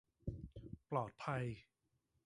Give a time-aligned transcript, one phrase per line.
[0.89, 1.43] ปลอดภัย